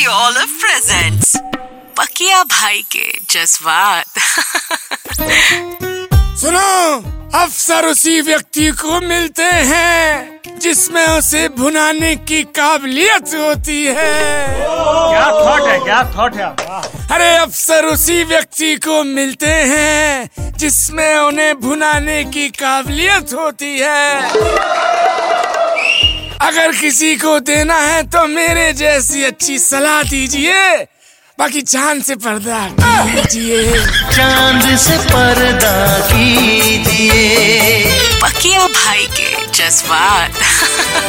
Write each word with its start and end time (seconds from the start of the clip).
Radio 0.00 0.12
olive 0.16 0.52
presents 0.60 1.32
पकिया 1.98 2.42
भाई 2.42 2.80
के 2.92 3.06
जज्बात। 3.30 4.18
सुनो 6.40 6.68
अफसर 7.38 7.86
उसी 7.86 8.20
व्यक्ति 8.20 8.70
को 8.80 9.00
मिलते 9.00 9.42
हैं 9.42 10.58
जिसमें 10.58 11.06
उसे 11.08 11.46
भुनाने 11.58 12.14
की 12.16 12.42
काबिलियत 12.56 13.34
होती 13.34 13.84
है। 13.84 14.14
क्या 14.56 15.26
थॉट 15.32 15.68
है 15.68 15.78
क्या 15.80 16.02
थॉट 16.16 16.36
है? 16.36 16.48
अरे 17.14 17.36
अफसर 17.36 17.86
उसी 17.86 18.22
व्यक्ति 18.24 18.74
को 18.86 19.02
मिलते 19.04 19.52
हैं 19.72 20.52
जिसमें 20.56 21.16
उन्हें 21.16 21.54
भुनाने 21.60 22.22
की 22.24 22.48
काबिलियत 22.56 23.34
होती 23.34 23.78
है। 23.78 24.79
अगर 26.50 26.72
किसी 26.72 27.16
को 27.16 27.40
देना 27.40 27.74
है 27.74 28.02
तो 28.02 28.26
मेरे 28.26 28.72
जैसी 28.72 29.22
अच्छी 29.24 29.58
सलाह 29.58 30.02
दीजिए। 30.02 30.76
बाकी 31.38 31.60
चाँद 31.62 32.02
से 32.02 32.14
पर्दा 32.14 32.58
कीजिए। 32.80 33.86
चाँद 34.16 34.78
से 34.78 34.96
पर्दा 34.98 35.98
कीजिए। 35.98 37.84
पकिया 38.22 38.66
भाई 38.66 39.06
के 39.06 39.46
जज्बात। 39.46 40.30